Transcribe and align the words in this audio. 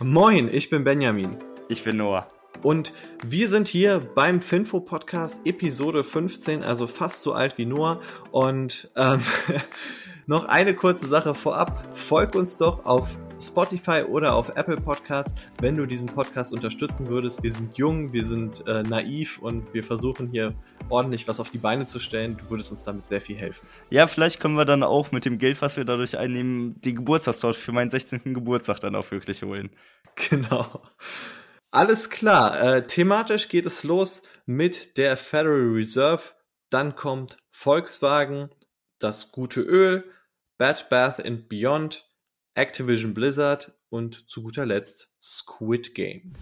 Moin, 0.00 0.50
ich 0.52 0.68
bin 0.68 0.84
Benjamin. 0.84 1.38
Ich 1.70 1.82
bin 1.82 1.96
Noah. 1.96 2.28
Und 2.62 2.92
wir 3.24 3.48
sind 3.48 3.66
hier 3.66 3.98
beim 4.14 4.42
Finfo 4.42 4.80
Podcast 4.80 5.46
Episode 5.46 6.04
15, 6.04 6.62
also 6.62 6.86
fast 6.86 7.22
so 7.22 7.32
alt 7.32 7.56
wie 7.56 7.64
Noah. 7.64 8.02
Und 8.30 8.90
ähm, 8.94 9.22
noch 10.26 10.44
eine 10.44 10.76
kurze 10.76 11.06
Sache 11.06 11.34
vorab. 11.34 11.96
Folg 11.96 12.34
uns 12.34 12.58
doch 12.58 12.84
auf 12.84 13.16
Spotify 13.40 14.02
oder 14.02 14.34
auf 14.34 14.56
Apple 14.56 14.76
Podcasts, 14.76 15.34
wenn 15.60 15.76
du 15.76 15.86
diesen 15.86 16.08
Podcast 16.08 16.52
unterstützen 16.52 17.08
würdest. 17.08 17.42
Wir 17.42 17.52
sind 17.52 17.76
jung, 17.76 18.12
wir 18.12 18.24
sind 18.24 18.66
äh, 18.66 18.82
naiv 18.82 19.38
und 19.38 19.72
wir 19.74 19.84
versuchen 19.84 20.28
hier 20.28 20.54
ordentlich 20.88 21.28
was 21.28 21.40
auf 21.40 21.50
die 21.50 21.58
Beine 21.58 21.86
zu 21.86 21.98
stellen. 21.98 22.36
Du 22.36 22.50
würdest 22.50 22.70
uns 22.70 22.84
damit 22.84 23.08
sehr 23.08 23.20
viel 23.20 23.36
helfen. 23.36 23.66
Ja, 23.90 24.06
vielleicht 24.06 24.40
können 24.40 24.54
wir 24.54 24.64
dann 24.64 24.82
auch 24.82 25.12
mit 25.12 25.24
dem 25.24 25.38
Geld, 25.38 25.60
was 25.62 25.76
wir 25.76 25.84
dadurch 25.84 26.16
einnehmen, 26.18 26.80
die 26.80 26.94
Geburtstagstorte 26.94 27.58
für 27.58 27.72
meinen 27.72 27.90
16. 27.90 28.34
Geburtstag 28.34 28.80
dann 28.80 28.94
auch 28.94 29.10
wirklich 29.10 29.42
holen. 29.42 29.70
Genau. 30.30 30.80
Alles 31.70 32.08
klar. 32.08 32.58
Äh, 32.58 32.82
thematisch 32.84 33.48
geht 33.48 33.66
es 33.66 33.84
los 33.84 34.22
mit 34.46 34.96
der 34.96 35.18
Federal 35.18 35.72
Reserve. 35.74 36.22
Dann 36.70 36.96
kommt 36.96 37.36
Volkswagen, 37.50 38.48
das 38.98 39.30
gute 39.30 39.60
Öl, 39.60 40.10
Bad 40.56 40.88
Bath 40.88 41.22
and 41.22 41.50
Beyond, 41.50 42.05
Activision 42.56 43.12
Blizzard 43.12 43.72
und 43.90 44.28
zu 44.30 44.42
guter 44.42 44.64
Letzt 44.64 45.12
Squid 45.22 45.94
Game. 45.94 46.32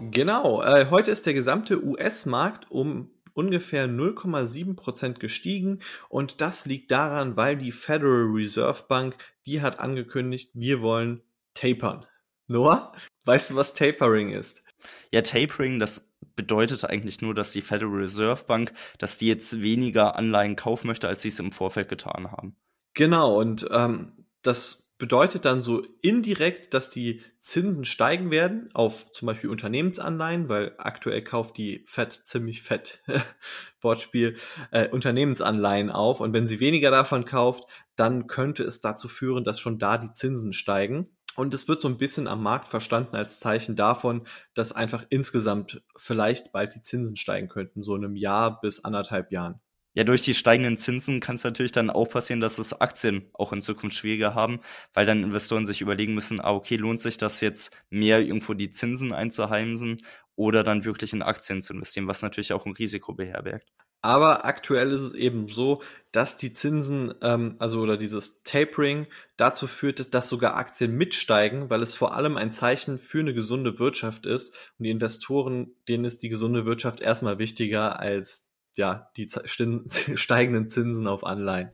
Genau, 0.00 0.62
äh, 0.62 0.86
heute 0.90 1.10
ist 1.10 1.26
der 1.26 1.34
gesamte 1.34 1.84
US-Markt 1.84 2.70
um 2.70 3.10
ungefähr 3.34 3.86
0,7% 3.86 5.18
gestiegen 5.18 5.80
und 6.08 6.40
das 6.40 6.64
liegt 6.64 6.90
daran, 6.90 7.36
weil 7.36 7.58
die 7.58 7.70
Federal 7.70 8.30
Reserve 8.32 8.84
Bank, 8.88 9.16
die 9.44 9.60
hat 9.60 9.78
angekündigt, 9.78 10.52
wir 10.54 10.80
wollen 10.80 11.20
tapern. 11.52 12.06
Noah, 12.48 12.94
weißt 13.24 13.50
du, 13.50 13.56
was 13.56 13.74
Tapering 13.74 14.30
ist? 14.30 14.64
Ja, 15.10 15.20
Tapering, 15.20 15.78
das 15.78 16.14
bedeutet 16.34 16.82
eigentlich 16.86 17.20
nur, 17.20 17.34
dass 17.34 17.52
die 17.52 17.60
Federal 17.60 17.94
Reserve 17.94 18.44
Bank, 18.44 18.72
dass 18.98 19.18
die 19.18 19.26
jetzt 19.26 19.60
weniger 19.60 20.16
Anleihen 20.16 20.56
kaufen 20.56 20.86
möchte, 20.86 21.08
als 21.08 21.20
sie 21.20 21.28
es 21.28 21.38
im 21.40 21.52
Vorfeld 21.52 21.90
getan 21.90 22.30
haben. 22.32 22.56
Genau, 22.94 23.38
und 23.38 23.68
ähm, 23.70 24.15
das 24.46 24.86
bedeutet 24.98 25.44
dann 25.44 25.60
so 25.60 25.82
indirekt, 26.00 26.72
dass 26.72 26.88
die 26.88 27.22
Zinsen 27.38 27.84
steigen 27.84 28.30
werden 28.30 28.70
auf 28.72 29.12
zum 29.12 29.26
Beispiel 29.26 29.50
Unternehmensanleihen, 29.50 30.48
weil 30.48 30.74
aktuell 30.78 31.22
kauft 31.22 31.58
die 31.58 31.84
Fed 31.86 32.12
ziemlich 32.12 32.62
fett, 32.62 33.02
Wortspiel, 33.82 34.36
äh, 34.70 34.88
Unternehmensanleihen 34.88 35.90
auf. 35.90 36.20
Und 36.20 36.32
wenn 36.32 36.46
sie 36.46 36.60
weniger 36.60 36.90
davon 36.90 37.26
kauft, 37.26 37.64
dann 37.96 38.26
könnte 38.26 38.64
es 38.64 38.80
dazu 38.80 39.08
führen, 39.08 39.44
dass 39.44 39.60
schon 39.60 39.78
da 39.78 39.98
die 39.98 40.12
Zinsen 40.12 40.52
steigen. 40.54 41.10
Und 41.34 41.52
es 41.52 41.68
wird 41.68 41.82
so 41.82 41.88
ein 41.88 41.98
bisschen 41.98 42.26
am 42.26 42.42
Markt 42.42 42.68
verstanden 42.68 43.16
als 43.16 43.40
Zeichen 43.40 43.76
davon, 43.76 44.26
dass 44.54 44.72
einfach 44.72 45.04
insgesamt 45.10 45.82
vielleicht 45.94 46.52
bald 46.52 46.74
die 46.74 46.80
Zinsen 46.80 47.16
steigen 47.16 47.48
könnten, 47.48 47.82
so 47.82 47.94
in 47.94 48.04
einem 48.04 48.16
Jahr 48.16 48.58
bis 48.62 48.82
anderthalb 48.82 49.30
Jahren. 49.30 49.60
Ja, 49.96 50.04
durch 50.04 50.20
die 50.20 50.34
steigenden 50.34 50.76
Zinsen 50.76 51.20
kann 51.20 51.36
es 51.36 51.44
natürlich 51.44 51.72
dann 51.72 51.88
auch 51.88 52.10
passieren, 52.10 52.42
dass 52.42 52.58
es 52.58 52.78
Aktien 52.78 53.30
auch 53.32 53.54
in 53.54 53.62
Zukunft 53.62 53.96
schwieriger 53.96 54.34
haben, 54.34 54.60
weil 54.92 55.06
dann 55.06 55.22
Investoren 55.22 55.66
sich 55.66 55.80
überlegen 55.80 56.12
müssen, 56.12 56.38
ah, 56.38 56.52
okay, 56.52 56.76
lohnt 56.76 57.00
sich 57.00 57.16
das 57.16 57.40
jetzt 57.40 57.74
mehr 57.88 58.20
irgendwo 58.20 58.52
die 58.52 58.70
Zinsen 58.70 59.14
einzuheimsen 59.14 60.02
oder 60.34 60.62
dann 60.62 60.84
wirklich 60.84 61.14
in 61.14 61.22
Aktien 61.22 61.62
zu 61.62 61.72
investieren, 61.72 62.08
was 62.08 62.20
natürlich 62.20 62.52
auch 62.52 62.66
ein 62.66 62.74
Risiko 62.74 63.14
beherbergt. 63.14 63.72
Aber 64.02 64.44
aktuell 64.44 64.92
ist 64.92 65.00
es 65.00 65.14
eben 65.14 65.48
so, 65.48 65.82
dass 66.12 66.36
die 66.36 66.52
Zinsen, 66.52 67.14
ähm, 67.22 67.56
also 67.58 67.80
oder 67.80 67.96
dieses 67.96 68.42
Tapering 68.42 69.06
dazu 69.38 69.66
führt, 69.66 70.12
dass 70.12 70.28
sogar 70.28 70.58
Aktien 70.58 70.94
mitsteigen, 70.94 71.70
weil 71.70 71.82
es 71.82 71.94
vor 71.94 72.14
allem 72.14 72.36
ein 72.36 72.52
Zeichen 72.52 72.98
für 72.98 73.20
eine 73.20 73.32
gesunde 73.32 73.78
Wirtschaft 73.78 74.26
ist. 74.26 74.50
Und 74.78 74.84
die 74.84 74.90
Investoren, 74.90 75.74
denen 75.88 76.04
ist 76.04 76.22
die 76.22 76.28
gesunde 76.28 76.66
Wirtschaft 76.66 77.00
erstmal 77.00 77.38
wichtiger 77.38 77.98
als 77.98 78.46
ja, 78.76 79.10
die 79.16 79.28
steigenden 80.14 80.68
Zinsen 80.68 81.06
auf 81.06 81.24
Anleihen. 81.24 81.70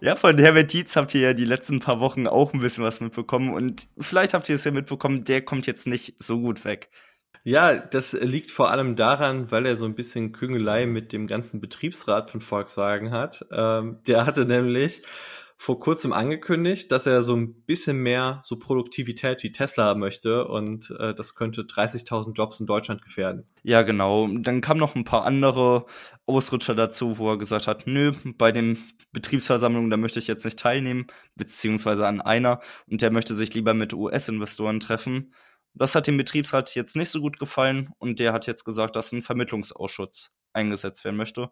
Ja, 0.00 0.16
von 0.16 0.36
Herbert 0.36 0.72
Dietz 0.72 0.96
habt 0.96 1.14
ihr 1.14 1.22
ja 1.22 1.32
die 1.32 1.46
letzten 1.46 1.80
paar 1.80 1.98
Wochen 1.98 2.26
auch 2.26 2.52
ein 2.52 2.60
bisschen 2.60 2.84
was 2.84 3.00
mitbekommen 3.00 3.54
und 3.54 3.88
vielleicht 3.98 4.34
habt 4.34 4.48
ihr 4.50 4.56
es 4.56 4.64
ja 4.64 4.70
mitbekommen, 4.70 5.24
der 5.24 5.42
kommt 5.42 5.66
jetzt 5.66 5.86
nicht 5.86 6.14
so 6.22 6.40
gut 6.40 6.64
weg. 6.66 6.90
Ja, 7.42 7.76
das 7.76 8.14
liegt 8.14 8.50
vor 8.50 8.70
allem 8.70 8.96
daran, 8.96 9.50
weil 9.50 9.66
er 9.66 9.76
so 9.76 9.84
ein 9.84 9.94
bisschen 9.94 10.32
Küngelei 10.32 10.86
mit 10.86 11.12
dem 11.12 11.26
ganzen 11.26 11.60
Betriebsrat 11.60 12.30
von 12.30 12.40
Volkswagen 12.40 13.12
hat. 13.12 13.46
Ähm, 13.50 13.98
der 14.06 14.24
hatte 14.24 14.46
nämlich 14.46 15.02
vor 15.56 15.78
kurzem 15.78 16.12
angekündigt, 16.12 16.90
dass 16.90 17.06
er 17.06 17.22
so 17.22 17.34
ein 17.34 17.62
bisschen 17.64 17.98
mehr 17.98 18.42
so 18.44 18.58
Produktivität 18.58 19.42
wie 19.42 19.52
Tesla 19.52 19.84
haben 19.84 20.00
möchte 20.00 20.46
und 20.46 20.90
äh, 20.98 21.14
das 21.14 21.34
könnte 21.34 21.62
30.000 21.62 22.34
Jobs 22.34 22.60
in 22.60 22.66
Deutschland 22.66 23.02
gefährden. 23.02 23.46
Ja, 23.62 23.82
genau. 23.82 24.28
Dann 24.28 24.60
kamen 24.60 24.80
noch 24.80 24.94
ein 24.94 25.04
paar 25.04 25.24
andere 25.24 25.86
Ausrutscher 26.26 26.74
dazu, 26.74 27.18
wo 27.18 27.30
er 27.30 27.38
gesagt 27.38 27.66
hat, 27.66 27.86
nö, 27.86 28.12
bei 28.36 28.52
den 28.52 28.78
Betriebsversammlungen, 29.12 29.90
da 29.90 29.96
möchte 29.96 30.18
ich 30.18 30.26
jetzt 30.26 30.44
nicht 30.44 30.58
teilnehmen, 30.58 31.06
beziehungsweise 31.36 32.06
an 32.06 32.20
einer 32.20 32.60
und 32.90 33.00
der 33.00 33.12
möchte 33.12 33.36
sich 33.36 33.54
lieber 33.54 33.72
mit 33.72 33.94
US-Investoren 33.94 34.80
treffen. 34.80 35.32
Das 35.72 35.94
hat 35.94 36.06
dem 36.06 36.16
Betriebsrat 36.16 36.74
jetzt 36.74 36.96
nicht 36.96 37.10
so 37.10 37.20
gut 37.20 37.38
gefallen 37.38 37.90
und 37.98 38.18
der 38.18 38.32
hat 38.32 38.46
jetzt 38.46 38.64
gesagt, 38.64 38.96
dass 38.96 39.12
ein 39.12 39.22
Vermittlungsausschuss 39.22 40.30
eingesetzt 40.52 41.04
werden 41.04 41.16
möchte. 41.16 41.50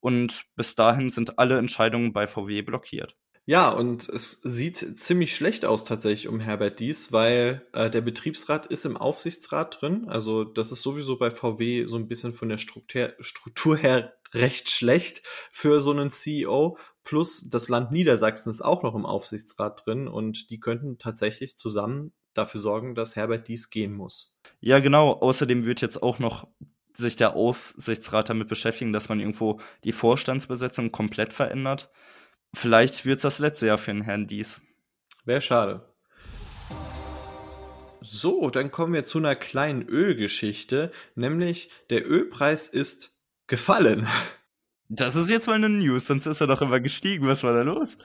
Und 0.00 0.44
bis 0.56 0.74
dahin 0.74 1.10
sind 1.10 1.38
alle 1.38 1.58
Entscheidungen 1.58 2.12
bei 2.12 2.26
VW 2.26 2.62
blockiert. 2.62 3.16
Ja, 3.48 3.70
und 3.70 4.08
es 4.08 4.40
sieht 4.42 4.98
ziemlich 4.98 5.32
schlecht 5.32 5.64
aus 5.64 5.84
tatsächlich 5.84 6.26
um 6.26 6.40
Herbert 6.40 6.80
Dies, 6.80 7.12
weil 7.12 7.64
äh, 7.72 7.88
der 7.88 8.00
Betriebsrat 8.00 8.66
ist 8.66 8.84
im 8.84 8.96
Aufsichtsrat 8.96 9.80
drin. 9.80 10.08
Also 10.08 10.42
das 10.42 10.72
ist 10.72 10.82
sowieso 10.82 11.16
bei 11.16 11.30
VW 11.30 11.84
so 11.84 11.96
ein 11.96 12.08
bisschen 12.08 12.32
von 12.32 12.48
der 12.48 12.58
Struktur, 12.58 13.12
Struktur 13.20 13.76
her 13.76 14.14
recht 14.34 14.68
schlecht 14.68 15.22
für 15.52 15.80
so 15.80 15.92
einen 15.92 16.10
CEO. 16.10 16.76
Plus 17.04 17.48
das 17.48 17.68
Land 17.68 17.92
Niedersachsen 17.92 18.50
ist 18.50 18.62
auch 18.62 18.82
noch 18.82 18.96
im 18.96 19.06
Aufsichtsrat 19.06 19.86
drin 19.86 20.08
und 20.08 20.50
die 20.50 20.58
könnten 20.58 20.98
tatsächlich 20.98 21.56
zusammen 21.56 22.12
dafür 22.34 22.60
sorgen, 22.60 22.96
dass 22.96 23.14
Herbert 23.14 23.46
Dies 23.46 23.70
gehen 23.70 23.94
muss. 23.94 24.36
Ja, 24.58 24.80
genau. 24.80 25.12
Außerdem 25.12 25.64
wird 25.66 25.82
jetzt 25.82 26.02
auch 26.02 26.18
noch 26.18 26.48
sich 26.94 27.14
der 27.14 27.36
Aufsichtsrat 27.36 28.28
damit 28.28 28.48
beschäftigen, 28.48 28.92
dass 28.92 29.08
man 29.08 29.20
irgendwo 29.20 29.60
die 29.84 29.92
Vorstandsbesetzung 29.92 30.90
komplett 30.90 31.32
verändert. 31.32 31.90
Vielleicht 32.54 33.04
wird 33.04 33.16
es 33.16 33.22
das 33.22 33.38
letzte 33.38 33.66
Jahr 33.66 33.78
für 33.78 33.92
den 33.92 34.02
Herrn 34.02 34.26
Dies. 34.26 34.60
Wäre 35.24 35.40
schade. 35.40 35.94
So, 38.00 38.50
dann 38.50 38.70
kommen 38.70 38.94
wir 38.94 39.04
zu 39.04 39.18
einer 39.18 39.34
kleinen 39.34 39.82
Ölgeschichte, 39.88 40.92
nämlich 41.16 41.70
der 41.90 42.08
Ölpreis 42.08 42.68
ist 42.68 43.18
gefallen. 43.46 44.06
Das 44.88 45.16
ist 45.16 45.28
jetzt 45.28 45.48
mal 45.48 45.54
eine 45.54 45.68
News, 45.68 46.06
sonst 46.06 46.26
ist 46.26 46.40
er 46.40 46.46
doch 46.46 46.62
immer 46.62 46.78
gestiegen. 46.78 47.26
Was 47.26 47.42
war 47.42 47.52
da 47.52 47.62
los? 47.62 47.98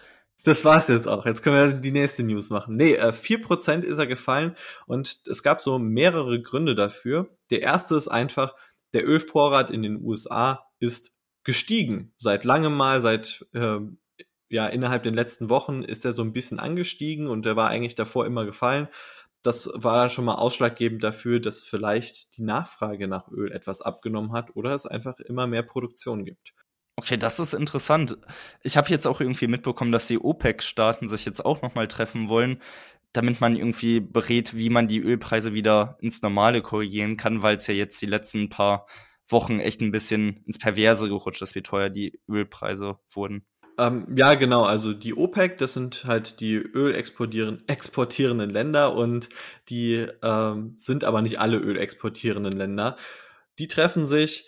Das 0.44 0.66
war's 0.66 0.88
jetzt 0.88 1.08
auch. 1.08 1.26
Jetzt 1.28 1.44
können 1.44 1.58
wir 1.58 1.80
die 1.80 1.92
nächste 1.92 2.24
News 2.24 2.50
machen. 2.50 2.76
Nee, 2.76 2.96
äh, 2.96 3.12
4% 3.12 3.84
ist 3.84 4.00
er 4.00 4.08
gefallen 4.08 4.56
und 4.88 5.22
es 5.28 5.44
gab 5.44 5.62
so 5.62 5.78
mehrere 5.78 6.42
Gründe 6.42 6.74
dafür. 6.74 7.30
Der 7.52 7.62
erste 7.62 7.96
ist 7.96 8.08
einfach, 8.08 8.56
der 8.94 9.08
Ölvorrat 9.08 9.70
in 9.70 9.84
den 9.84 10.04
USA 10.04 10.66
ist 10.80 11.14
gestiegen. 11.44 12.14
Seit 12.18 12.44
langem 12.44 12.76
mal, 12.76 13.02
seit 13.02 13.46
äh, 13.54 13.80
ja, 14.52 14.68
innerhalb 14.68 15.04
den 15.04 15.14
letzten 15.14 15.50
Wochen 15.50 15.82
ist 15.82 16.04
er 16.04 16.12
so 16.12 16.22
ein 16.24 16.34
bisschen 16.34 16.60
angestiegen 16.60 17.28
und 17.28 17.46
er 17.46 17.56
war 17.56 17.70
eigentlich 17.70 17.96
davor 17.96 18.26
immer 18.26 18.46
gefallen. 18.46 18.90
Das 19.44 19.72
war 19.74 20.10
schon 20.10 20.26
mal 20.26 20.36
ausschlaggebend 20.36 21.04
dafür, 21.04 21.40
dass 21.40 21.64
vielleicht 21.64 22.38
die 22.38 22.44
Nachfrage 22.44 23.08
nach 23.08 23.30
Öl 23.30 23.52
etwas 23.52 23.82
abgenommen 23.82 24.34
hat 24.34 24.56
oder 24.56 24.74
es 24.74 24.86
einfach 24.86 25.20
immer 25.20 25.48
mehr 25.48 25.64
Produktion 25.64 26.26
gibt. 26.26 26.54
Okay, 26.98 27.18
das 27.18 27.40
ist 27.40 27.54
interessant. 27.54 28.18
Ich 28.62 28.76
habe 28.78 28.90
jetzt 28.90 29.08
auch 29.08 29.22
irgendwie 29.22 29.48
mitbekommen, 29.48 29.94
dass 29.94 30.08
die 30.08 30.20
OPEC-Staaten 30.20 31.08
sich 31.08 31.26
jetzt 31.26 31.44
auch 31.44 31.62
nochmal 31.62 31.88
treffen 31.88 32.28
wollen, 32.28 32.62
damit 33.14 33.40
man 33.40 33.56
irgendwie 33.56 34.02
berät, 34.02 34.56
wie 34.56 34.70
man 34.70 34.88
die 34.88 35.00
Ölpreise 35.00 35.54
wieder 35.54 35.98
ins 36.02 36.22
Normale 36.22 36.62
korrigieren 36.62 37.16
kann, 37.18 37.42
weil 37.42 37.56
es 37.56 37.68
ja 37.68 37.74
jetzt 37.74 38.02
die 38.02 38.06
letzten 38.06 38.50
paar 38.50 38.86
Wochen 39.30 39.62
echt 39.62 39.82
ein 39.82 39.92
bisschen 39.92 40.44
ins 40.46 40.60
Perverse 40.60 41.08
gerutscht 41.08 41.42
ist, 41.42 41.56
wie 41.56 41.64
teuer 41.64 41.90
die 41.90 42.20
Ölpreise 42.30 43.00
wurden. 43.10 43.46
Ähm, 43.82 44.06
ja, 44.16 44.36
genau. 44.36 44.64
Also 44.64 44.94
die 44.94 45.16
OPEC, 45.16 45.58
das 45.58 45.74
sind 45.74 46.06
halt 46.06 46.40
die 46.40 46.56
Öl 46.56 46.94
exportierenden 46.94 48.50
Länder 48.52 48.94
und 48.94 49.30
die 49.70 50.06
ähm, 50.22 50.76
sind 50.78 51.04
aber 51.04 51.24
nicht 51.24 51.40
alle 51.40 51.58
Öl 51.58 51.78
exportierenden 51.78 52.54
Länder. 52.54 52.96
Die 53.58 53.68
treffen 53.68 54.06
sich. 54.06 54.46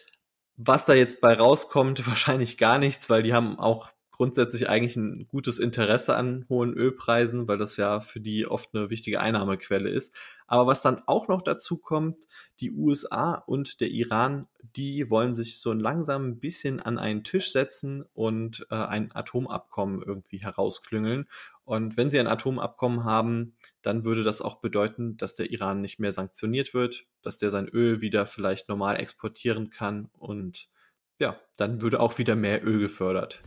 Was 0.56 0.86
da 0.86 0.94
jetzt 0.94 1.20
bei 1.20 1.34
rauskommt, 1.34 2.06
wahrscheinlich 2.08 2.58
gar 2.60 2.78
nichts, 2.78 3.10
weil 3.10 3.24
die 3.24 3.34
haben 3.34 3.58
auch 3.58 3.92
grundsätzlich 4.12 4.70
eigentlich 4.70 4.96
ein 4.98 5.28
gutes 5.28 5.58
Interesse 5.58 6.16
an 6.16 6.46
hohen 6.48 6.74
Ölpreisen, 6.76 7.48
weil 7.48 7.58
das 7.58 7.76
ja 7.78 8.02
für 8.02 8.20
die 8.20 8.46
oft 8.46 8.76
eine 8.76 8.92
wichtige 8.92 9.20
Einnahmequelle 9.20 9.90
ist. 9.90 10.14
Aber 10.54 10.68
was 10.68 10.84
dann 10.84 11.02
auch 11.08 11.30
noch 11.30 11.42
dazu 11.42 11.78
kommt, 11.78 12.28
die 12.60 12.70
USA 12.70 13.34
und 13.34 13.82
der 13.82 13.90
Iran, 13.90 14.48
die 14.62 15.10
wollen 15.10 15.34
sich 15.34 15.60
so 15.60 15.74
langsam 15.74 16.28
ein 16.28 16.40
bisschen 16.40 16.80
an 16.80 17.00
einen 17.00 17.24
Tisch 17.24 17.52
setzen 17.52 18.06
und 18.14 18.64
äh, 18.70 18.76
ein 18.76 19.10
Atomabkommen 19.16 20.04
irgendwie 20.04 20.38
herausklüngeln. 20.38 21.28
Und 21.66 21.98
wenn 21.98 22.12
sie 22.12 22.20
ein 22.20 22.28
Atomabkommen 22.28 23.04
haben, 23.04 23.56
dann 23.82 24.04
würde 24.04 24.22
das 24.22 24.44
auch 24.44 24.62
bedeuten, 24.62 25.18
dass 25.18 25.34
der 25.34 25.50
Iran 25.50 25.82
nicht 25.82 25.98
mehr 25.98 26.12
sanktioniert 26.12 26.76
wird, 26.76 27.08
dass 27.24 27.40
der 27.40 27.50
sein 27.50 27.68
Öl 27.68 28.02
wieder 28.02 28.28
vielleicht 28.28 28.70
normal 28.70 28.98
exportieren 28.98 29.72
kann 29.72 30.12
und 30.20 30.70
ja, 31.18 31.36
dann 31.58 31.82
würde 31.82 32.00
auch 32.00 32.20
wieder 32.20 32.36
mehr 32.36 32.64
Öl 32.64 32.78
gefördert. 32.78 33.42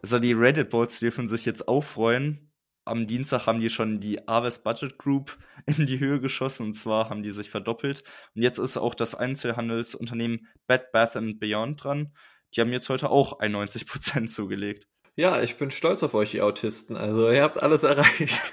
Also 0.00 0.18
die 0.18 0.32
Reddit-Boards 0.32 1.00
dürfen 1.00 1.28
sich 1.28 1.44
jetzt 1.44 1.68
auch 1.68 1.84
freuen. 1.84 2.47
Am 2.88 3.06
Dienstag 3.06 3.46
haben 3.46 3.60
die 3.60 3.70
schon 3.70 4.00
die 4.00 4.26
Aves 4.26 4.62
Budget 4.62 4.98
Group 4.98 5.36
in 5.66 5.86
die 5.86 6.00
Höhe 6.00 6.20
geschossen 6.20 6.66
und 6.66 6.74
zwar 6.74 7.10
haben 7.10 7.22
die 7.22 7.32
sich 7.32 7.50
verdoppelt. 7.50 8.02
Und 8.34 8.42
jetzt 8.42 8.58
ist 8.58 8.76
auch 8.76 8.94
das 8.94 9.14
Einzelhandelsunternehmen 9.14 10.48
Bed 10.66 10.92
Bath 10.92 11.18
Beyond 11.38 11.84
dran. 11.84 12.12
Die 12.54 12.60
haben 12.60 12.72
jetzt 12.72 12.88
heute 12.88 13.10
auch 13.10 13.40
91% 13.40 14.26
zugelegt. 14.28 14.86
Ja, 15.16 15.42
ich 15.42 15.56
bin 15.56 15.72
stolz 15.72 16.04
auf 16.04 16.14
euch, 16.14 16.34
ihr 16.34 16.44
Autisten. 16.44 16.96
Also, 16.96 17.28
ihr 17.32 17.42
habt 17.42 17.60
alles 17.60 17.82
erreicht. 17.82 18.52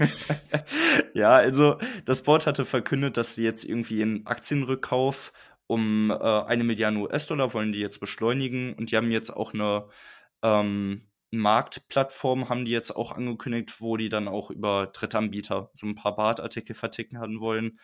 ja, 1.13 1.29
also, 1.29 1.77
das 2.05 2.23
Board 2.23 2.47
hatte 2.47 2.65
verkündet, 2.65 3.17
dass 3.17 3.35
sie 3.35 3.43
jetzt 3.43 3.65
irgendwie 3.65 4.01
einen 4.01 4.25
Aktienrückkauf 4.25 5.31
um 5.67 6.11
äh, 6.11 6.15
eine 6.15 6.63
Milliarde 6.63 6.97
US-Dollar 6.97 7.53
wollen 7.53 7.71
die 7.71 7.79
jetzt 7.79 7.99
beschleunigen 7.99 8.73
und 8.73 8.91
die 8.91 8.97
haben 8.97 9.11
jetzt 9.11 9.31
auch 9.31 9.53
eine 9.53 9.87
ähm, 10.43 11.07
Marktplattform, 11.31 12.49
haben 12.49 12.65
die 12.65 12.71
jetzt 12.71 12.95
auch 12.95 13.11
angekündigt, 13.11 13.81
wo 13.81 13.97
die 13.97 14.09
dann 14.09 14.27
auch 14.27 14.51
über 14.51 14.87
Drittanbieter 14.87 15.71
so 15.75 15.87
ein 15.87 15.95
paar 15.95 16.15
Badartikel 16.15 16.75
verticken 16.75 17.19
haben 17.19 17.39
wollen. 17.39 17.79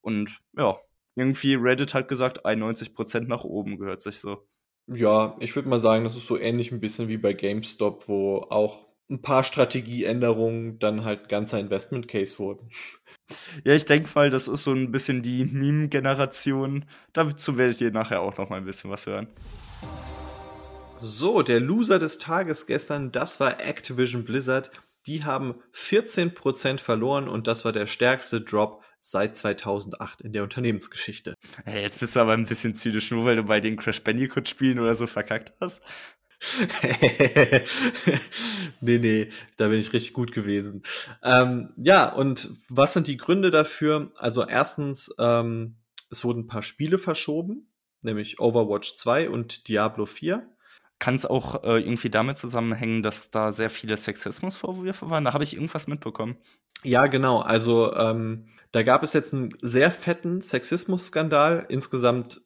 Und 0.00 0.40
ja, 0.56 0.78
irgendwie 1.14 1.54
Reddit 1.54 1.94
hat 1.94 2.08
gesagt, 2.08 2.44
91% 2.44 3.20
nach 3.26 3.44
oben 3.44 3.78
gehört 3.78 4.02
sich 4.02 4.18
so. 4.18 4.46
Ja, 4.86 5.36
ich 5.40 5.54
würde 5.56 5.68
mal 5.68 5.80
sagen, 5.80 6.04
das 6.04 6.16
ist 6.16 6.26
so 6.26 6.38
ähnlich 6.38 6.72
ein 6.72 6.80
bisschen 6.80 7.08
wie 7.08 7.16
bei 7.16 7.32
GameStop, 7.32 8.08
wo 8.08 8.46
auch 8.50 8.88
ein 9.10 9.22
paar 9.22 9.44
Strategieänderungen 9.44 10.78
dann 10.78 11.04
halt 11.04 11.28
ganzer 11.28 11.60
Investment 11.60 12.08
Case 12.08 12.38
wurden. 12.38 12.70
Ja, 13.64 13.74
ich 13.74 13.86
denke 13.86 14.10
mal, 14.14 14.30
das 14.30 14.48
ist 14.48 14.64
so 14.64 14.72
ein 14.72 14.90
bisschen 14.90 15.22
die 15.22 15.44
Meme-Generation. 15.44 16.84
Dazu 17.12 17.56
werdet 17.56 17.80
ihr 17.80 17.90
nachher 17.90 18.20
auch 18.20 18.36
noch 18.36 18.50
mal 18.50 18.56
ein 18.56 18.64
bisschen 18.64 18.90
was 18.90 19.06
hören. 19.06 19.28
So, 21.00 21.42
der 21.42 21.60
Loser 21.60 21.98
des 21.98 22.18
Tages 22.18 22.66
gestern, 22.66 23.12
das 23.12 23.40
war 23.40 23.60
Activision 23.60 24.24
Blizzard. 24.24 24.70
Die 25.06 25.24
haben 25.24 25.56
14% 25.74 26.78
verloren 26.78 27.28
und 27.28 27.46
das 27.46 27.64
war 27.64 27.72
der 27.72 27.86
stärkste 27.86 28.40
Drop 28.40 28.82
seit 29.02 29.36
2008 29.36 30.22
in 30.22 30.32
der 30.32 30.42
Unternehmensgeschichte. 30.42 31.34
Hey, 31.64 31.82
jetzt 31.82 32.00
bist 32.00 32.16
du 32.16 32.20
aber 32.20 32.32
ein 32.32 32.46
bisschen 32.46 32.74
zynisch, 32.74 33.10
nur 33.10 33.26
weil 33.26 33.36
du 33.36 33.42
bei 33.42 33.60
den 33.60 33.76
Crash 33.76 34.02
Bandicoot 34.02 34.48
Spielen 34.48 34.78
oder 34.78 34.94
so 34.94 35.06
verkackt 35.06 35.52
hast. 35.60 35.82
nee, 38.80 38.98
nee, 38.98 39.30
da 39.56 39.68
bin 39.68 39.78
ich 39.78 39.92
richtig 39.92 40.14
gut 40.14 40.32
gewesen. 40.32 40.82
Ähm, 41.22 41.72
ja, 41.76 42.10
und 42.12 42.50
was 42.68 42.94
sind 42.94 43.06
die 43.06 43.16
Gründe 43.16 43.50
dafür? 43.50 44.12
Also 44.16 44.46
erstens, 44.46 45.14
ähm, 45.18 45.76
es 46.10 46.24
wurden 46.24 46.40
ein 46.40 46.46
paar 46.46 46.62
Spiele 46.62 46.98
verschoben, 46.98 47.70
nämlich 48.02 48.40
Overwatch 48.40 48.96
2 48.96 49.28
und 49.30 49.68
Diablo 49.68 50.06
4. 50.06 50.48
Kann 51.04 51.16
es 51.16 51.26
auch 51.26 51.64
äh, 51.64 51.80
irgendwie 51.80 52.08
damit 52.08 52.38
zusammenhängen, 52.38 53.02
dass 53.02 53.30
da 53.30 53.52
sehr 53.52 53.68
viele 53.68 53.94
Sexismusvorwürfe 53.94 55.10
waren? 55.10 55.26
Da 55.26 55.34
habe 55.34 55.44
ich 55.44 55.52
irgendwas 55.52 55.86
mitbekommen. 55.86 56.38
Ja, 56.82 57.08
genau. 57.08 57.40
Also 57.40 57.94
ähm, 57.94 58.46
da 58.72 58.82
gab 58.82 59.02
es 59.02 59.12
jetzt 59.12 59.34
einen 59.34 59.50
sehr 59.60 59.90
fetten 59.90 60.40
Sexismus-Skandal. 60.40 61.66
Insgesamt 61.68 62.40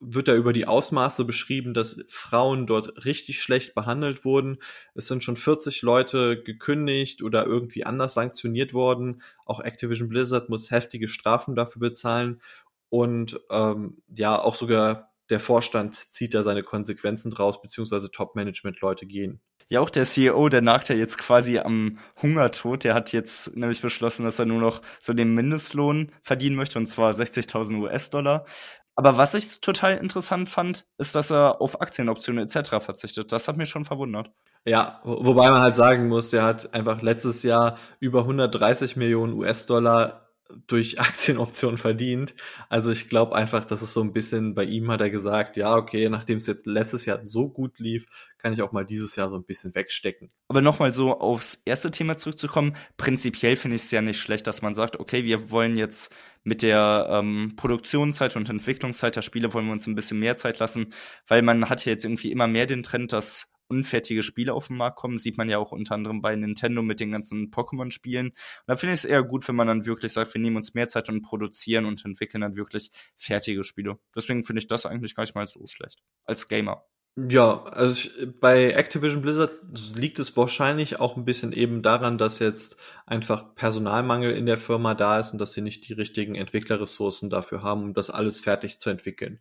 wird 0.00 0.26
da 0.26 0.34
über 0.34 0.54
die 0.54 0.66
Ausmaße 0.66 1.26
beschrieben, 1.26 1.74
dass 1.74 2.00
Frauen 2.08 2.66
dort 2.66 3.04
richtig 3.04 3.42
schlecht 3.42 3.74
behandelt 3.74 4.24
wurden. 4.24 4.56
Es 4.94 5.06
sind 5.06 5.22
schon 5.22 5.36
40 5.36 5.82
Leute 5.82 6.42
gekündigt 6.42 7.22
oder 7.22 7.44
irgendwie 7.44 7.84
anders 7.84 8.14
sanktioniert 8.14 8.72
worden. 8.72 9.20
Auch 9.44 9.60
Activision 9.60 10.08
Blizzard 10.08 10.48
muss 10.48 10.70
heftige 10.70 11.08
Strafen 11.08 11.54
dafür 11.54 11.80
bezahlen. 11.80 12.40
Und 12.88 13.38
ähm, 13.50 13.98
ja, 14.16 14.40
auch 14.40 14.54
sogar 14.54 15.12
der 15.30 15.40
Vorstand 15.40 15.94
zieht 15.94 16.34
da 16.34 16.42
seine 16.42 16.62
Konsequenzen 16.62 17.30
draus, 17.30 17.60
beziehungsweise 17.60 18.10
Top-Management-Leute 18.10 19.06
gehen. 19.06 19.40
Ja, 19.70 19.80
auch 19.80 19.90
der 19.90 20.06
CEO, 20.06 20.48
der 20.48 20.62
nagt 20.62 20.88
ja 20.88 20.94
jetzt 20.94 21.18
quasi 21.18 21.58
am 21.58 21.98
Hungertod. 22.22 22.84
Der 22.84 22.94
hat 22.94 23.12
jetzt 23.12 23.54
nämlich 23.54 23.82
beschlossen, 23.82 24.24
dass 24.24 24.38
er 24.38 24.46
nur 24.46 24.60
noch 24.60 24.80
so 25.00 25.12
den 25.12 25.34
Mindestlohn 25.34 26.10
verdienen 26.22 26.56
möchte, 26.56 26.78
und 26.78 26.86
zwar 26.86 27.12
60.000 27.12 27.82
US-Dollar. 27.82 28.46
Aber 28.96 29.18
was 29.18 29.34
ich 29.34 29.60
total 29.60 29.98
interessant 29.98 30.48
fand, 30.48 30.86
ist, 30.96 31.14
dass 31.14 31.30
er 31.30 31.60
auf 31.60 31.80
Aktienoptionen 31.82 32.42
etc. 32.44 32.80
verzichtet. 32.80 33.30
Das 33.30 33.46
hat 33.46 33.58
mich 33.58 33.68
schon 33.68 33.84
verwundert. 33.84 34.32
Ja, 34.64 35.00
wobei 35.04 35.50
man 35.50 35.60
halt 35.60 35.76
sagen 35.76 36.08
muss, 36.08 36.30
der 36.30 36.42
hat 36.42 36.74
einfach 36.74 37.00
letztes 37.02 37.42
Jahr 37.42 37.78
über 38.00 38.20
130 38.20 38.96
Millionen 38.96 39.34
US-Dollar 39.34 40.27
durch 40.66 41.00
Aktienoptionen 41.00 41.78
verdient. 41.78 42.34
Also 42.68 42.90
ich 42.90 43.08
glaube 43.08 43.34
einfach, 43.36 43.64
dass 43.64 43.82
es 43.82 43.92
so 43.92 44.00
ein 44.02 44.12
bisschen 44.12 44.54
bei 44.54 44.64
ihm 44.64 44.90
hat 44.90 45.00
er 45.00 45.10
gesagt, 45.10 45.56
ja, 45.56 45.74
okay, 45.76 46.08
nachdem 46.08 46.38
es 46.38 46.46
jetzt 46.46 46.66
letztes 46.66 47.04
Jahr 47.04 47.24
so 47.24 47.48
gut 47.48 47.78
lief, 47.78 48.06
kann 48.38 48.52
ich 48.52 48.62
auch 48.62 48.72
mal 48.72 48.84
dieses 48.84 49.16
Jahr 49.16 49.28
so 49.28 49.36
ein 49.36 49.44
bisschen 49.44 49.74
wegstecken. 49.74 50.30
Aber 50.48 50.62
nochmal 50.62 50.92
so 50.92 51.18
aufs 51.18 51.62
erste 51.64 51.90
Thema 51.90 52.18
zurückzukommen, 52.18 52.76
prinzipiell 52.96 53.56
finde 53.56 53.76
ich 53.76 53.82
es 53.82 53.90
ja 53.90 54.00
nicht 54.00 54.20
schlecht, 54.20 54.46
dass 54.46 54.62
man 54.62 54.74
sagt, 54.74 54.98
okay, 55.00 55.24
wir 55.24 55.50
wollen 55.50 55.76
jetzt 55.76 56.14
mit 56.44 56.62
der 56.62 57.08
ähm, 57.10 57.54
Produktionszeit 57.56 58.36
und 58.36 58.48
Entwicklungszeit 58.48 59.16
der 59.16 59.22
Spiele 59.22 59.52
wollen 59.52 59.66
wir 59.66 59.72
uns 59.72 59.86
ein 59.86 59.94
bisschen 59.94 60.18
mehr 60.20 60.36
Zeit 60.36 60.58
lassen, 60.58 60.94
weil 61.26 61.42
man 61.42 61.68
hat 61.68 61.84
ja 61.84 61.92
jetzt 61.92 62.04
irgendwie 62.04 62.32
immer 62.32 62.46
mehr 62.46 62.66
den 62.66 62.82
Trend, 62.82 63.12
dass 63.12 63.57
unfertige 63.68 64.22
Spiele 64.22 64.54
auf 64.54 64.68
den 64.68 64.76
Markt 64.76 64.98
kommen. 64.98 65.18
Sieht 65.18 65.38
man 65.38 65.48
ja 65.48 65.58
auch 65.58 65.72
unter 65.72 65.94
anderem 65.94 66.20
bei 66.20 66.34
Nintendo 66.34 66.82
mit 66.82 67.00
den 67.00 67.12
ganzen 67.12 67.50
Pokémon-Spielen. 67.50 68.28
Und 68.28 68.34
da 68.66 68.76
finde 68.76 68.94
ich 68.94 69.00
es 69.00 69.04
eher 69.04 69.22
gut, 69.22 69.46
wenn 69.48 69.56
man 69.56 69.68
dann 69.68 69.86
wirklich 69.86 70.12
sagt, 70.12 70.34
wir 70.34 70.40
nehmen 70.40 70.56
uns 70.56 70.74
mehr 70.74 70.88
Zeit 70.88 71.08
und 71.08 71.22
produzieren 71.22 71.84
und 71.84 72.04
entwickeln 72.04 72.40
dann 72.40 72.56
wirklich 72.56 72.90
fertige 73.16 73.64
Spiele. 73.64 73.98
Deswegen 74.14 74.44
finde 74.44 74.60
ich 74.60 74.66
das 74.66 74.86
eigentlich 74.86 75.14
gar 75.14 75.22
nicht 75.22 75.34
mal 75.34 75.46
so 75.46 75.66
schlecht. 75.66 76.02
Als 76.24 76.48
Gamer. 76.48 76.84
Ja, 77.16 77.64
also 77.64 77.92
ich, 77.92 78.40
bei 78.40 78.70
Activision 78.70 79.22
Blizzard 79.22 79.50
liegt 79.96 80.20
es 80.20 80.36
wahrscheinlich 80.36 81.00
auch 81.00 81.16
ein 81.16 81.24
bisschen 81.24 81.52
eben 81.52 81.82
daran, 81.82 82.16
dass 82.16 82.38
jetzt 82.38 82.76
einfach 83.06 83.56
Personalmangel 83.56 84.36
in 84.36 84.46
der 84.46 84.56
Firma 84.56 84.94
da 84.94 85.18
ist 85.18 85.32
und 85.32 85.40
dass 85.40 85.52
sie 85.52 85.60
nicht 85.60 85.88
die 85.88 85.94
richtigen 85.94 86.36
Entwicklerressourcen 86.36 87.28
dafür 87.28 87.62
haben, 87.62 87.82
um 87.82 87.94
das 87.94 88.10
alles 88.10 88.40
fertig 88.40 88.78
zu 88.78 88.88
entwickeln. 88.90 89.40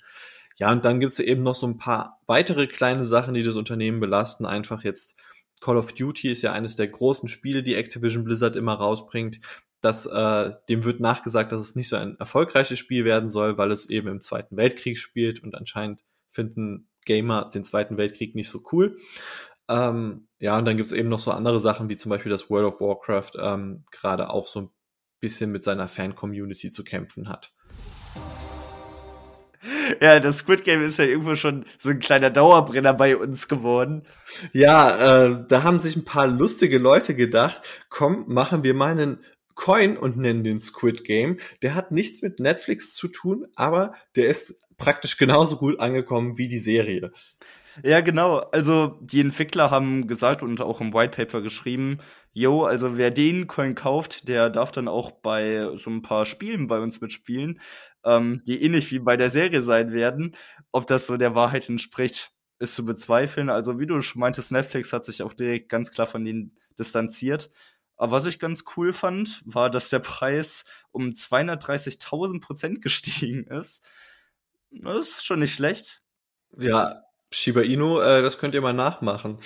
Ja, 0.57 0.71
und 0.71 0.85
dann 0.85 0.99
gibt's 0.99 1.19
eben 1.19 1.43
noch 1.43 1.55
so 1.55 1.67
ein 1.67 1.77
paar 1.77 2.19
weitere 2.25 2.67
kleine 2.67 3.05
Sachen, 3.05 3.35
die 3.35 3.43
das 3.43 3.55
Unternehmen 3.55 3.99
belasten. 3.99 4.45
Einfach 4.45 4.83
jetzt 4.83 5.15
Call 5.61 5.77
of 5.77 5.93
Duty 5.93 6.31
ist 6.31 6.41
ja 6.41 6.51
eines 6.51 6.75
der 6.75 6.87
großen 6.87 7.29
Spiele, 7.29 7.63
die 7.63 7.75
Activision 7.75 8.23
Blizzard 8.23 8.55
immer 8.55 8.73
rausbringt. 8.73 9.39
Das, 9.81 10.07
äh, 10.07 10.53
dem 10.69 10.83
wird 10.83 10.99
nachgesagt, 10.99 11.51
dass 11.51 11.61
es 11.61 11.75
nicht 11.75 11.89
so 11.89 11.95
ein 11.95 12.17
erfolgreiches 12.19 12.79
Spiel 12.79 13.05
werden 13.05 13.29
soll, 13.29 13.57
weil 13.57 13.71
es 13.71 13.89
eben 13.89 14.07
im 14.07 14.21
Zweiten 14.21 14.57
Weltkrieg 14.57 14.97
spielt 14.97 15.43
und 15.43 15.53
anscheinend 15.55 16.01
finden 16.27 16.89
Gamer 17.05 17.49
den 17.53 17.63
Zweiten 17.63 17.97
Weltkrieg 17.97 18.33
nicht 18.33 18.49
so 18.49 18.63
cool. 18.71 18.97
Ähm, 19.69 20.27
ja, 20.39 20.57
und 20.57 20.65
dann 20.65 20.77
gibt's 20.77 20.91
eben 20.91 21.09
noch 21.09 21.19
so 21.19 21.31
andere 21.31 21.59
Sachen, 21.59 21.89
wie 21.89 21.97
zum 21.97 22.09
Beispiel 22.09 22.31
das 22.31 22.49
World 22.49 22.73
of 22.73 22.81
Warcraft 22.81 23.31
ähm, 23.39 23.83
gerade 23.91 24.31
auch 24.31 24.47
so 24.47 24.61
ein 24.61 24.69
bisschen 25.19 25.51
mit 25.51 25.63
seiner 25.63 25.87
Fan-Community 25.87 26.71
zu 26.71 26.83
kämpfen 26.83 27.29
hat. 27.29 27.53
Ja, 30.01 30.19
das 30.19 30.39
Squid 30.39 30.63
Game 30.63 30.83
ist 30.83 30.99
ja 30.99 31.05
irgendwo 31.05 31.35
schon 31.35 31.65
so 31.77 31.89
ein 31.89 31.99
kleiner 31.99 32.29
Dauerbrenner 32.29 32.93
bei 32.93 33.17
uns 33.17 33.47
geworden. 33.47 34.03
Ja, 34.53 35.25
äh, 35.25 35.45
da 35.47 35.63
haben 35.63 35.79
sich 35.79 35.95
ein 35.95 36.05
paar 36.05 36.27
lustige 36.27 36.77
Leute 36.77 37.15
gedacht, 37.15 37.61
komm, 37.89 38.25
machen 38.27 38.63
wir 38.63 38.73
mal 38.73 38.91
einen 38.91 39.19
Coin 39.55 39.97
und 39.97 40.17
nennen 40.17 40.43
den 40.43 40.59
Squid 40.59 41.03
Game. 41.03 41.37
Der 41.61 41.73
hat 41.73 41.91
nichts 41.91 42.21
mit 42.21 42.39
Netflix 42.39 42.93
zu 42.93 43.07
tun, 43.07 43.47
aber 43.55 43.93
der 44.15 44.27
ist 44.27 44.55
praktisch 44.77 45.17
genauso 45.17 45.57
gut 45.57 45.79
angekommen 45.79 46.37
wie 46.37 46.47
die 46.47 46.59
Serie. 46.59 47.11
Ja, 47.83 48.01
genau. 48.01 48.37
Also 48.37 48.97
die 49.01 49.21
Entwickler 49.21 49.71
haben 49.71 50.07
gesagt 50.07 50.41
und 50.43 50.61
auch 50.61 50.81
im 50.81 50.93
White 50.93 51.15
Paper 51.15 51.41
geschrieben, 51.41 51.99
yo, 52.33 52.63
also 52.65 52.97
wer 52.97 53.11
den 53.11 53.47
Coin 53.47 53.75
kauft, 53.75 54.27
der 54.27 54.49
darf 54.49 54.71
dann 54.71 54.87
auch 54.87 55.11
bei 55.11 55.69
so 55.77 55.89
ein 55.89 56.01
paar 56.01 56.25
Spielen 56.25 56.67
bei 56.67 56.79
uns 56.79 57.01
mitspielen 57.01 57.59
ähm, 58.07 58.41
die 58.47 58.63
ähnlich 58.63 58.91
wie 58.91 58.99
bei 58.99 59.17
der 59.17 59.29
Serie 59.29 59.61
sein 59.61 59.91
werden. 59.91 60.35
Ob 60.71 60.87
das 60.87 61.07
so 61.07 61.17
der 61.17 61.35
Wahrheit 61.35 61.67
entspricht, 61.69 62.31
ist 62.59 62.75
zu 62.75 62.85
bezweifeln. 62.85 63.49
Also 63.49 63.79
wie 63.79 63.85
du 63.85 64.01
schon 64.01 64.21
meintest, 64.21 64.51
Netflix 64.51 64.93
hat 64.93 65.05
sich 65.05 65.21
auch 65.21 65.33
direkt 65.33 65.69
ganz 65.69 65.91
klar 65.91 66.07
von 66.07 66.23
denen 66.23 66.55
distanziert. 66.79 67.51
Aber 67.97 68.11
was 68.13 68.25
ich 68.25 68.39
ganz 68.39 68.63
cool 68.75 68.93
fand, 68.93 69.41
war, 69.45 69.69
dass 69.69 69.89
der 69.89 69.99
Preis 69.99 70.65
um 70.91 71.09
230.000 71.09 72.39
Prozent 72.41 72.81
gestiegen 72.81 73.45
ist. 73.47 73.83
Das 74.71 75.09
ist 75.09 75.25
schon 75.25 75.39
nicht 75.39 75.53
schlecht. 75.53 76.01
Ja, 76.57 77.03
Shiba 77.31 77.61
Inu, 77.61 77.99
äh, 77.99 78.21
das 78.21 78.37
könnt 78.37 78.53
ihr 78.53 78.61
mal 78.61 78.73
nachmachen. 78.73 79.37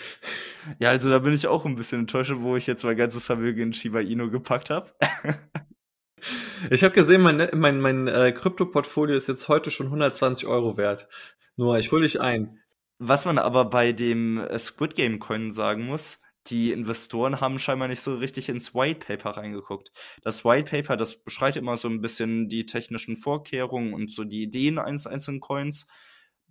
Ja, 0.79 0.89
also 0.89 1.09
da 1.09 1.19
bin 1.19 1.33
ich 1.33 1.47
auch 1.47 1.65
ein 1.65 1.75
bisschen 1.75 2.01
enttäuscht, 2.01 2.31
wo 2.35 2.55
ich 2.55 2.67
jetzt 2.67 2.83
mein 2.83 2.97
ganzes 2.97 3.25
Vermögen 3.25 3.61
in 3.61 3.73
Shiba 3.73 3.99
Inu 3.99 4.29
gepackt 4.29 4.69
habe. 4.69 4.93
ich 6.69 6.83
habe 6.83 6.93
gesehen, 6.93 7.21
mein, 7.21 7.49
mein, 7.53 7.81
mein 7.81 8.07
äh, 8.07 8.31
Krypto-Portfolio 8.31 9.15
ist 9.15 9.27
jetzt 9.27 9.47
heute 9.47 9.71
schon 9.71 9.87
120 9.87 10.45
Euro 10.45 10.77
wert. 10.77 11.07
Nur, 11.55 11.79
ich 11.79 11.91
hole 11.91 12.03
dich 12.03 12.21
ein. 12.21 12.59
Was 12.99 13.25
man 13.25 13.39
aber 13.39 13.65
bei 13.65 13.93
dem 13.93 14.37
äh, 14.37 14.59
Squid 14.59 14.93
Game 14.93 15.17
Coin 15.17 15.51
sagen 15.51 15.85
muss, 15.87 16.21
die 16.47 16.71
Investoren 16.71 17.41
haben 17.41 17.59
scheinbar 17.59 17.87
nicht 17.87 18.01
so 18.01 18.15
richtig 18.15 18.49
ins 18.49 18.73
White 18.73 19.05
Paper 19.05 19.37
reingeguckt. 19.37 19.91
Das 20.21 20.43
White 20.45 20.69
Paper, 20.69 20.97
das 20.97 21.23
beschreibt 21.23 21.55
immer 21.57 21.77
so 21.77 21.87
ein 21.87 22.01
bisschen 22.01 22.47
die 22.47 22.65
technischen 22.65 23.15
Vorkehrungen 23.15 23.93
und 23.93 24.11
so 24.11 24.23
die 24.23 24.43
Ideen 24.43 24.79
eines 24.79 25.07
einzelnen 25.07 25.39
Coins. 25.39 25.87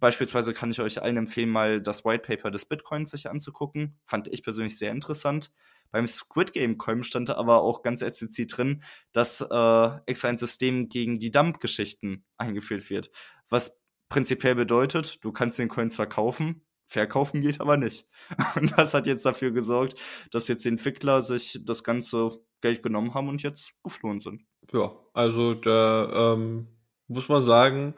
Beispielsweise 0.00 0.54
kann 0.54 0.70
ich 0.70 0.80
euch 0.80 1.02
allen 1.02 1.18
empfehlen, 1.18 1.50
mal 1.50 1.80
das 1.80 2.04
White 2.04 2.26
Paper 2.26 2.50
des 2.50 2.64
Bitcoins 2.64 3.10
sich 3.10 3.28
anzugucken. 3.28 3.98
Fand 4.04 4.28
ich 4.28 4.42
persönlich 4.42 4.78
sehr 4.78 4.90
interessant. 4.90 5.52
Beim 5.90 6.06
Squid 6.06 6.52
Game 6.52 6.78
Coin 6.78 7.02
stand 7.02 7.30
aber 7.30 7.62
auch 7.62 7.82
ganz 7.82 8.00
explizit 8.02 8.56
drin, 8.56 8.82
dass 9.12 9.40
äh, 9.40 9.90
extra 10.06 10.28
ein 10.28 10.38
System 10.38 10.88
gegen 10.88 11.18
die 11.18 11.30
Dump-Geschichten 11.30 12.24
eingeführt 12.38 12.90
wird. 12.90 13.10
Was 13.48 13.82
prinzipiell 14.08 14.54
bedeutet, 14.54 15.22
du 15.24 15.32
kannst 15.32 15.58
den 15.58 15.68
Coins 15.68 15.96
verkaufen, 15.96 16.62
verkaufen 16.86 17.40
geht 17.40 17.60
aber 17.60 17.76
nicht. 17.76 18.08
Und 18.56 18.76
das 18.78 18.94
hat 18.94 19.06
jetzt 19.06 19.26
dafür 19.26 19.50
gesorgt, 19.50 19.96
dass 20.30 20.48
jetzt 20.48 20.64
die 20.64 20.70
Entwickler 20.70 21.22
sich 21.22 21.60
das 21.64 21.84
ganze 21.84 22.40
Geld 22.60 22.82
genommen 22.82 23.14
haben 23.14 23.28
und 23.28 23.42
jetzt 23.42 23.72
geflohen 23.82 24.20
sind. 24.20 24.42
Ja, 24.72 24.92
also 25.14 25.54
da 25.54 26.34
ähm, 26.34 26.68
muss 27.08 27.28
man 27.28 27.42
sagen, 27.42 27.94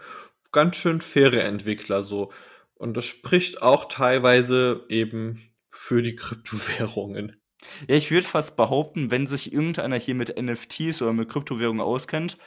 ganz 0.53 0.77
schön 0.77 1.01
faire 1.01 1.43
Entwickler 1.43 2.03
so. 2.03 2.33
Und 2.75 2.97
das 2.97 3.07
spricht 3.07 3.63
auch 3.63 3.87
teilweise 3.87 4.85
eben 4.89 5.53
für 5.71 6.03
die 6.03 6.17
Kryptowährungen. 6.17 7.41
Ja, 7.89 7.97
ich 7.97 8.11
würde 8.11 8.27
fast 8.27 8.57
behaupten, 8.57 9.11
wenn 9.11 9.27
sich 9.27 9.53
irgendeiner 9.53 9.97
hier 9.97 10.15
mit 10.15 10.37
NFTs 10.41 11.01
oder 11.01 11.13
mit 11.13 11.29
Kryptowährungen 11.29 11.81
auskennt, 11.81 12.39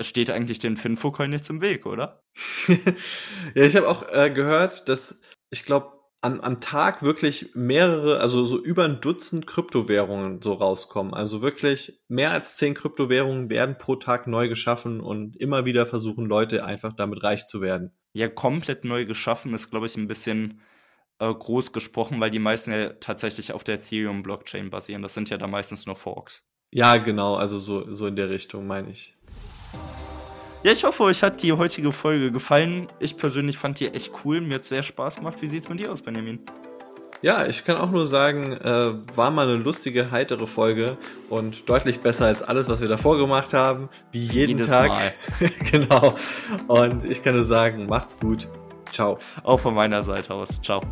steht 0.00 0.30
eigentlich 0.30 0.58
den 0.58 0.76
Finfocoin 0.76 1.30
nichts 1.30 1.50
im 1.50 1.60
Weg, 1.60 1.86
oder? 1.86 2.24
ja, 3.54 3.62
ich 3.62 3.76
habe 3.76 3.88
auch 3.88 4.08
äh, 4.10 4.30
gehört, 4.30 4.88
dass 4.88 5.20
ich 5.50 5.64
glaube, 5.64 5.99
am, 6.22 6.40
am 6.40 6.60
Tag 6.60 7.02
wirklich 7.02 7.50
mehrere, 7.54 8.20
also 8.20 8.44
so 8.44 8.62
über 8.62 8.84
ein 8.84 9.00
Dutzend 9.00 9.46
Kryptowährungen 9.46 10.42
so 10.42 10.52
rauskommen. 10.52 11.14
Also 11.14 11.42
wirklich 11.42 12.00
mehr 12.08 12.30
als 12.30 12.56
zehn 12.56 12.74
Kryptowährungen 12.74 13.48
werden 13.48 13.78
pro 13.78 13.96
Tag 13.96 14.26
neu 14.26 14.48
geschaffen 14.48 15.00
und 15.00 15.36
immer 15.36 15.64
wieder 15.64 15.86
versuchen 15.86 16.26
Leute 16.26 16.64
einfach 16.64 16.92
damit 16.94 17.22
reich 17.22 17.46
zu 17.46 17.60
werden. 17.60 17.92
Ja, 18.12 18.28
komplett 18.28 18.84
neu 18.84 19.06
geschaffen 19.06 19.54
ist, 19.54 19.70
glaube 19.70 19.86
ich, 19.86 19.96
ein 19.96 20.08
bisschen 20.08 20.60
äh, 21.20 21.32
groß 21.32 21.72
gesprochen, 21.72 22.20
weil 22.20 22.30
die 22.30 22.38
meisten 22.38 22.72
ja 22.72 22.88
tatsächlich 22.94 23.52
auf 23.52 23.64
der 23.64 23.76
Ethereum-Blockchain 23.76 24.70
basieren. 24.70 25.02
Das 25.02 25.14
sind 25.14 25.30
ja 25.30 25.38
da 25.38 25.46
meistens 25.46 25.86
nur 25.86 25.96
Forks. 25.96 26.44
Ja, 26.72 26.98
genau, 26.98 27.34
also 27.34 27.58
so, 27.58 27.92
so 27.92 28.06
in 28.06 28.16
der 28.16 28.30
Richtung, 28.30 28.66
meine 28.66 28.90
ich. 28.90 29.16
Ja, 30.62 30.72
ich 30.72 30.84
hoffe, 30.84 31.04
euch 31.04 31.22
hat 31.22 31.42
die 31.42 31.52
heutige 31.54 31.90
Folge 31.90 32.30
gefallen. 32.30 32.86
Ich 32.98 33.16
persönlich 33.16 33.56
fand 33.56 33.80
die 33.80 33.88
echt 33.88 34.12
cool. 34.24 34.42
Mir 34.42 34.56
hat 34.56 34.64
sehr 34.64 34.82
Spaß 34.82 35.16
gemacht. 35.16 35.40
Wie 35.40 35.48
sieht's 35.48 35.70
mit 35.70 35.80
dir 35.80 35.90
aus, 35.90 36.02
Benjamin? 36.02 36.38
Ja, 37.22 37.46
ich 37.46 37.64
kann 37.64 37.76
auch 37.76 37.90
nur 37.90 38.06
sagen, 38.06 38.52
äh, 38.52 38.92
war 39.16 39.30
mal 39.30 39.46
eine 39.46 39.56
lustige, 39.56 40.10
heitere 40.10 40.46
Folge 40.46 40.96
und 41.28 41.68
deutlich 41.68 42.00
besser 42.00 42.26
als 42.26 42.42
alles, 42.42 42.68
was 42.68 42.80
wir 42.80 42.88
davor 42.88 43.18
gemacht 43.18 43.54
haben. 43.54 43.88
Wie 44.12 44.20
jeden 44.20 44.58
Jedes 44.58 44.68
Tag. 44.68 45.14
Genau. 45.70 46.14
Und 46.66 47.04
ich 47.04 47.22
kann 47.22 47.34
nur 47.34 47.44
sagen, 47.44 47.86
macht's 47.86 48.18
gut. 48.18 48.48
Ciao. 48.92 49.18
Auch 49.42 49.60
von 49.60 49.74
meiner 49.74 50.02
Seite 50.02 50.34
aus. 50.34 50.60
Ciao. 50.62 50.82